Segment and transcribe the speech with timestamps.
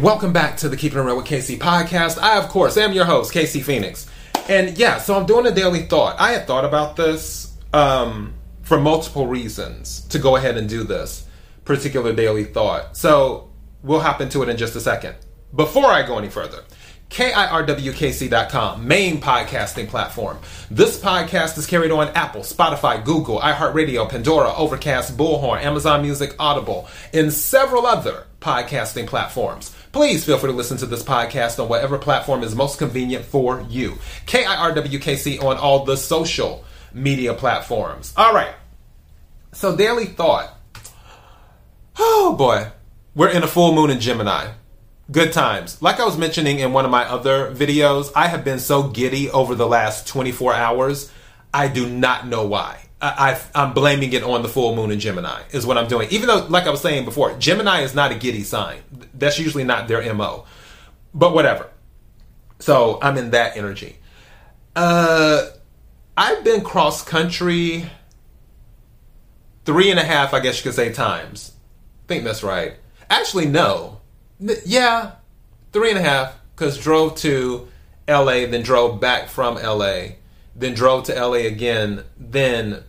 [0.00, 2.20] Welcome back to the Keeping It Real with KC podcast.
[2.20, 4.10] I, of course, am your host, KC Phoenix.
[4.48, 6.18] And yeah, so I'm doing a daily thought.
[6.18, 11.28] I had thought about this um, for multiple reasons to go ahead and do this
[11.64, 12.96] particular daily thought.
[12.96, 13.52] So
[13.84, 15.14] we'll hop into it in just a second.
[15.54, 16.64] Before I go any further,
[17.10, 20.38] KIRWKC.com, main podcasting platform.
[20.70, 26.88] This podcast is carried on Apple, Spotify, Google, iHeartRadio, Pandora, Overcast, Bullhorn, Amazon Music, Audible,
[27.12, 29.74] and several other podcasting platforms.
[29.92, 33.64] Please feel free to listen to this podcast on whatever platform is most convenient for
[33.68, 33.92] you.
[34.26, 38.12] KIRWKC on all the social media platforms.
[38.16, 38.54] All right.
[39.52, 40.52] So, daily thought.
[41.96, 42.72] Oh boy.
[43.14, 44.48] We're in a full moon in Gemini.
[45.10, 45.82] Good times.
[45.82, 49.30] Like I was mentioning in one of my other videos, I have been so giddy
[49.30, 51.12] over the last 24 hours.
[51.52, 52.80] I do not know why.
[53.02, 56.08] I, am blaming it on the full moon in Gemini, is what I'm doing.
[56.10, 58.80] Even though, like I was saying before, Gemini is not a giddy sign.
[59.12, 60.46] That's usually not their MO.
[61.12, 61.68] But whatever.
[62.60, 63.98] So I'm in that energy.
[64.74, 65.48] Uh,
[66.16, 67.90] I've been cross country
[69.66, 71.52] three and a half, I guess you could say, times.
[72.04, 72.76] I think that's right.
[73.10, 74.00] Actually, no.
[74.38, 75.12] Yeah,
[75.72, 77.68] three and a half, because drove to
[78.08, 80.16] LA, then drove back from LA,
[80.54, 82.82] then drove to LA again, then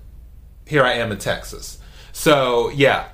[0.68, 1.80] here I am in Texas.
[2.12, 3.10] So, yeah,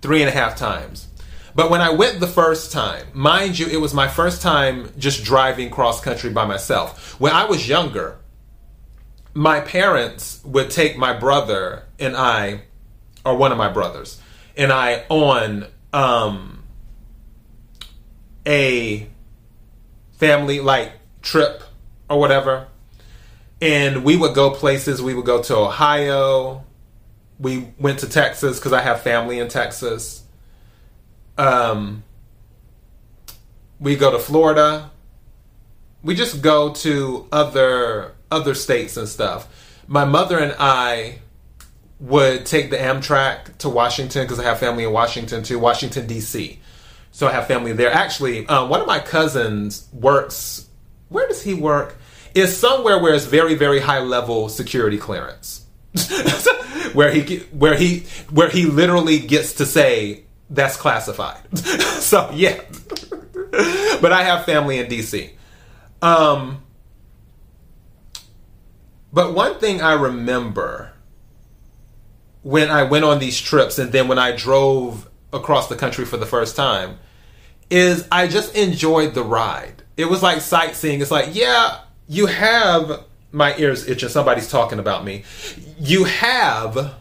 [0.00, 1.08] three and a half times.
[1.54, 5.24] But when I went the first time, mind you, it was my first time just
[5.24, 7.18] driving cross country by myself.
[7.20, 8.18] When I was younger,
[9.34, 12.62] my parents would take my brother and I,
[13.24, 14.20] or one of my brothers,
[14.56, 16.57] and I on um,
[18.48, 19.06] a
[20.16, 21.62] family like trip
[22.10, 22.66] or whatever
[23.60, 25.02] and we would go places.
[25.02, 26.64] We would go to Ohio.
[27.38, 30.22] We went to Texas because I have family in Texas.
[31.36, 32.02] Um,
[33.80, 34.90] we go to Florida.
[36.02, 39.48] We just go to other other states and stuff.
[39.86, 41.20] My mother and I
[41.98, 46.60] would take the Amtrak to Washington because I have family in Washington too, Washington D.C.
[47.10, 47.92] So I have family there.
[47.92, 50.68] Actually, um, one of my cousins works.
[51.08, 51.96] Where does he work?
[52.34, 55.64] is somewhere where it's very very high level security clearance
[56.92, 62.60] where he where he where he literally gets to say that's classified so yeah
[64.00, 65.30] but i have family in dc
[66.02, 66.62] um
[69.12, 70.92] but one thing i remember
[72.42, 76.16] when i went on these trips and then when i drove across the country for
[76.16, 76.98] the first time
[77.70, 83.04] is i just enjoyed the ride it was like sightseeing it's like yeah you have
[83.32, 84.08] my ears itching.
[84.08, 85.24] Somebody's talking about me.
[85.78, 86.94] You have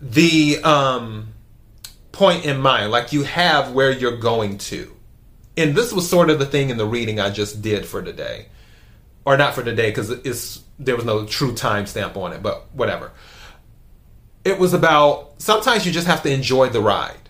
[0.00, 1.34] the um,
[2.12, 4.94] point in mind, like you have where you're going to.
[5.56, 8.46] And this was sort of the thing in the reading I just did for today,
[9.24, 13.12] or not for today because it's there was no true timestamp on it, but whatever.
[14.44, 17.27] It was about sometimes you just have to enjoy the ride,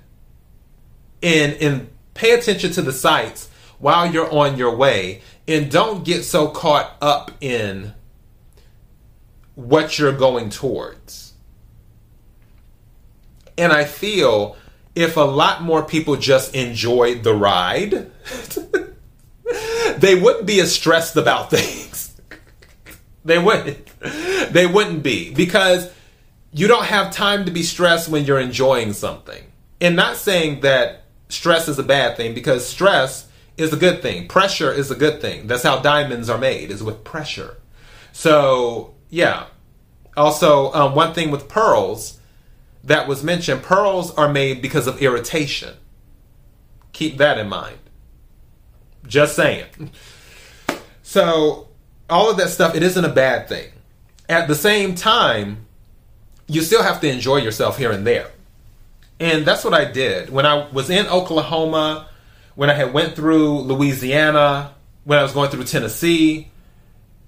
[1.23, 3.49] and and pay attention to the sights
[3.79, 7.95] while you're on your way and don't get so caught up in
[9.55, 11.33] what you're going towards.
[13.57, 14.57] And I feel
[14.95, 18.11] if a lot more people just enjoyed the ride,
[19.99, 22.21] they wouldn't be as stressed about things.
[23.25, 23.87] they wouldn't.
[24.53, 25.91] They wouldn't be because
[26.53, 29.43] you don't have time to be stressed when you're enjoying something.
[29.81, 34.29] And not saying that stress is a bad thing because stress is a good thing.
[34.29, 35.47] Pressure is a good thing.
[35.47, 37.57] That's how diamonds are made, is with pressure.
[38.13, 39.47] So, yeah.
[40.17, 42.19] Also, um, one thing with pearls
[42.85, 45.75] that was mentioned pearls are made because of irritation.
[46.93, 47.79] Keep that in mind.
[49.07, 49.67] Just saying.
[51.03, 51.69] So,
[52.11, 53.71] all of that stuff, it isn't a bad thing.
[54.29, 55.67] At the same time,
[56.47, 58.31] you still have to enjoy yourself here and there.
[59.21, 60.31] And that's what I did.
[60.31, 62.09] When I was in Oklahoma,
[62.55, 64.75] when I had went through Louisiana,
[65.09, 66.51] when I was going through Tennessee.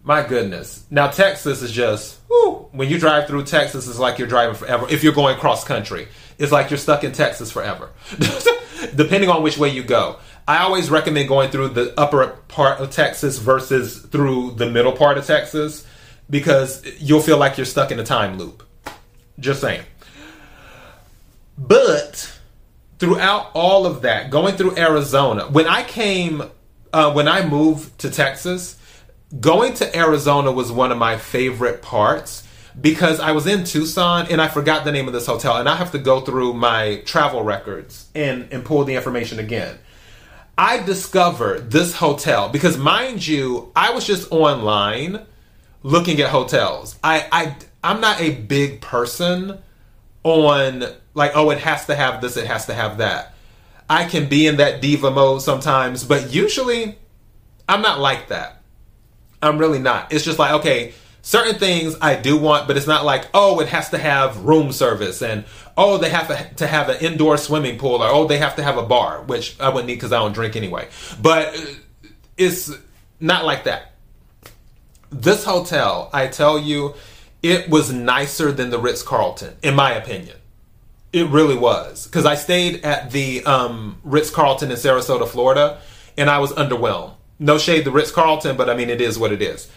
[0.02, 0.84] My goodness.
[0.90, 4.86] Now Texas is just whew, when you drive through Texas, it's like you're driving forever.
[4.90, 7.90] If you're going cross country, it's like you're stuck in Texas forever.
[8.94, 10.18] Depending on which way you go.
[10.46, 15.16] I always recommend going through the upper part of Texas versus through the middle part
[15.16, 15.86] of Texas
[16.28, 18.62] because you'll feel like you're stuck in a time loop.
[19.38, 19.84] Just saying.
[21.60, 22.32] But
[22.98, 26.42] throughout all of that, going through Arizona, when I came,
[26.92, 28.80] uh, when I moved to Texas,
[29.38, 32.48] going to Arizona was one of my favorite parts
[32.80, 35.76] because I was in Tucson and I forgot the name of this hotel, and I
[35.76, 39.78] have to go through my travel records and, and pull the information again.
[40.56, 45.26] I discovered this hotel because, mind you, I was just online
[45.82, 46.98] looking at hotels.
[47.04, 49.58] I, I I'm not a big person
[50.22, 50.84] on
[51.14, 53.34] like, oh, it has to have this, it has to have that.
[53.88, 56.96] I can be in that diva mode sometimes, but usually
[57.68, 58.62] I'm not like that.
[59.42, 60.12] I'm really not.
[60.12, 63.68] It's just like, okay, certain things I do want, but it's not like, oh, it
[63.68, 65.44] has to have room service and
[65.76, 68.76] oh, they have to have an indoor swimming pool or oh, they have to have
[68.76, 70.88] a bar, which I wouldn't need because I don't drink anyway.
[71.20, 71.58] But
[72.36, 72.70] it's
[73.18, 73.92] not like that.
[75.10, 76.94] This hotel, I tell you,
[77.42, 80.36] it was nicer than the Ritz Carlton, in my opinion.
[81.12, 82.06] It really was.
[82.06, 85.80] Because I stayed at the um, Ritz Carlton in Sarasota, Florida,
[86.16, 87.14] and I was underwhelmed.
[87.38, 89.68] No shade the Ritz Carlton, but I mean, it is what it is.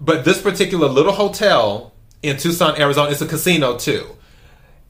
[0.00, 1.92] But this particular little hotel
[2.22, 4.06] in Tucson, Arizona, it's a casino too.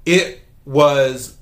[0.05, 1.37] It was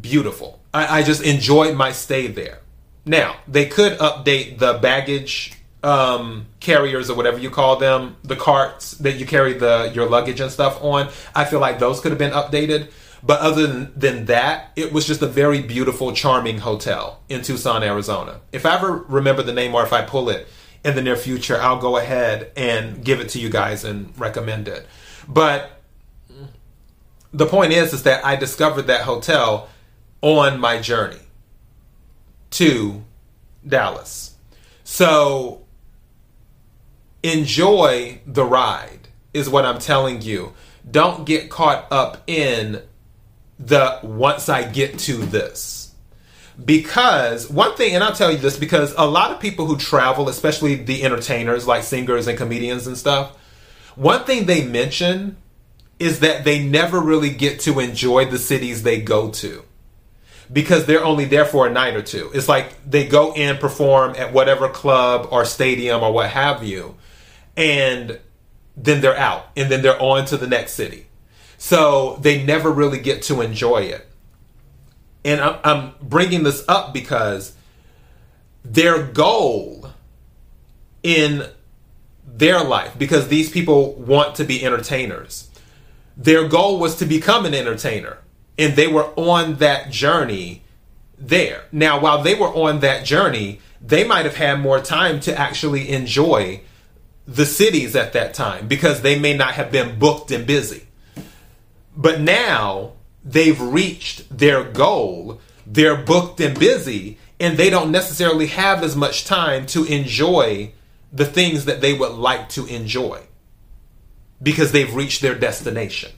[0.00, 0.60] beautiful.
[0.72, 2.60] I, I just enjoyed my stay there.
[3.04, 5.52] Now, they could update the baggage
[5.82, 10.40] um, carriers or whatever you call them, the carts that you carry the your luggage
[10.40, 11.08] and stuff on.
[11.34, 12.90] I feel like those could have been updated.
[13.24, 17.84] But other than, than that, it was just a very beautiful, charming hotel in Tucson,
[17.84, 18.40] Arizona.
[18.50, 20.48] If I ever remember the name or if I pull it,
[20.84, 24.68] in the near future, I'll go ahead and give it to you guys and recommend
[24.68, 24.86] it.
[25.28, 25.80] But
[27.32, 29.68] the point is, is that I discovered that hotel
[30.20, 31.20] on my journey
[32.50, 33.04] to
[33.66, 34.34] Dallas.
[34.84, 35.61] So
[37.22, 40.52] enjoy the ride is what I'm telling you.
[40.88, 42.82] Don't get caught up in
[43.58, 45.82] the once I get to this
[46.62, 50.28] because one thing, and I'll tell you this because a lot of people who travel,
[50.28, 53.36] especially the entertainers like singers and comedians and stuff,
[53.96, 55.36] one thing they mention
[55.98, 59.62] is that they never really get to enjoy the cities they go to
[60.52, 62.30] because they're only there for a night or two.
[62.34, 66.96] It's like they go and perform at whatever club or stadium or what have you,
[67.56, 68.18] and
[68.76, 71.06] then they're out, and then they're on to the next city.
[71.58, 74.08] So they never really get to enjoy it.
[75.24, 77.54] And I'm, bringing this up because
[78.64, 79.90] their goal
[81.02, 81.48] in
[82.26, 85.50] their life, because these people want to be entertainers,
[86.16, 88.18] their goal was to become an entertainer.
[88.58, 90.62] And they were on that journey
[91.16, 91.64] there.
[91.70, 95.90] Now, while they were on that journey, they might have had more time to actually
[95.90, 96.62] enjoy
[97.26, 100.86] the cities at that time because they may not have been booked and busy.
[101.96, 102.92] But now
[103.24, 109.24] they've reached their goal, they're booked and busy, and they don't necessarily have as much
[109.24, 110.72] time to enjoy
[111.12, 113.20] the things that they would like to enjoy
[114.42, 116.10] because they've reached their destination.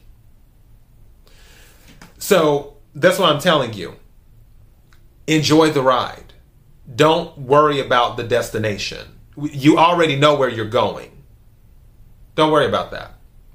[2.19, 3.97] So that's what I'm telling you.
[5.27, 6.33] Enjoy the ride.
[6.95, 9.14] Don't worry about the destination.
[9.37, 11.11] You already know where you're going.
[12.35, 13.15] Don't worry about that.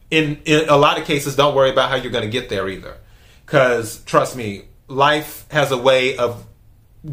[0.09, 2.67] In, in a lot of cases, don't worry about how you're going to get there
[2.67, 2.97] either.
[3.45, 6.45] Because trust me, life has a way of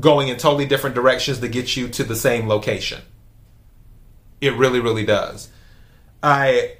[0.00, 3.02] going in totally different directions to get you to the same location.
[4.40, 5.48] It really, really does.
[6.22, 6.76] I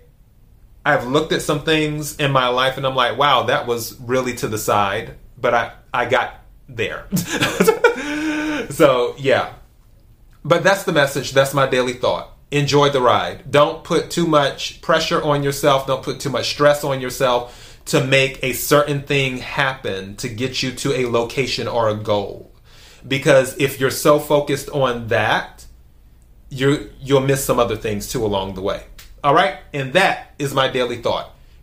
[0.84, 4.34] I've looked at some things in my life and I'm like, wow, that was really
[4.36, 7.06] to the side, but I I got there.
[8.70, 9.54] so yeah.
[10.46, 11.32] But that's the message.
[11.32, 12.30] That's my daily thought.
[12.52, 13.50] Enjoy the ride.
[13.50, 15.88] Don't put too much pressure on yourself.
[15.88, 20.62] Don't put too much stress on yourself to make a certain thing happen to get
[20.62, 22.52] you to a location or a goal.
[23.06, 25.66] Because if you're so focused on that,
[26.48, 28.84] you you'll miss some other things too along the way.
[29.24, 29.58] All right?
[29.74, 31.34] And that is my daily thought.